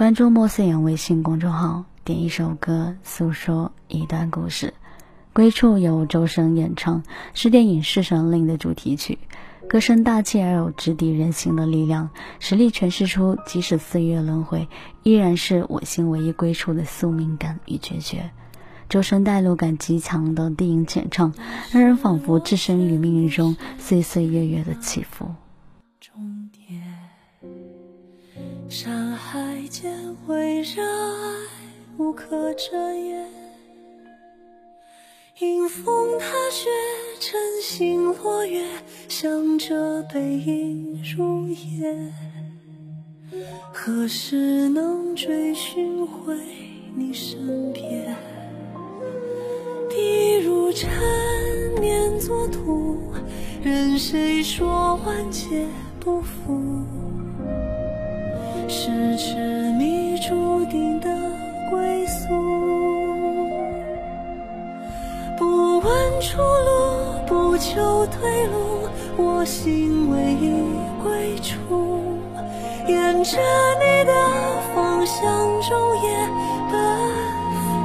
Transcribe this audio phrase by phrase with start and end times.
[0.00, 4.72] 关注莫思言微信公众号，点一首歌，诉说一段故事。
[5.34, 7.02] 归处由周深演唱，
[7.34, 9.18] 是电影《侍神令》的主题曲。
[9.68, 12.08] 歌声大气而有直抵人心的力量，
[12.38, 14.66] 实力诠释出即使岁月轮回，
[15.02, 18.30] 依然是我心唯一归处的宿命感与决绝。
[18.88, 21.34] 周深带入感极强的低音浅唱，
[21.70, 25.26] 让人仿佛置身于命运中岁岁月月的起伏。
[28.70, 29.92] 山海间
[30.28, 31.36] 为热爱
[31.98, 33.26] 无可遮掩。
[35.40, 36.70] 迎风踏雪，
[37.18, 38.64] 晨星落月，
[39.08, 42.14] 向着背影入眼。
[43.72, 46.38] 何时能追寻回
[46.94, 48.16] 你身边？
[49.88, 50.88] 地如尘，
[51.80, 53.12] 念作土，
[53.64, 55.66] 任谁说万劫
[55.98, 56.84] 不复？
[58.72, 59.34] 是痴
[59.72, 61.08] 迷注定的
[61.68, 62.28] 归宿。
[65.36, 70.54] 不问出路不求退路，我心唯一
[71.02, 71.56] 归处。
[72.86, 73.38] 沿着
[73.80, 74.12] 你的
[74.72, 75.18] 方向
[75.60, 76.08] 昼夜
[76.70, 76.72] 奔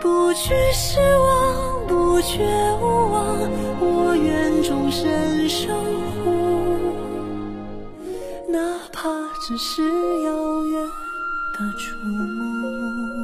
[0.00, 2.48] 不惧失望，不觉
[2.80, 3.36] 无望，
[3.78, 5.68] 我愿终身守
[9.44, 9.82] 只是
[10.22, 10.88] 遥远
[11.52, 13.21] 的触摸。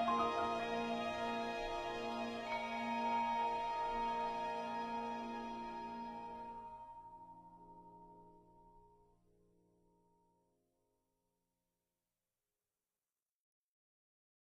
[0.00, 0.49] うん。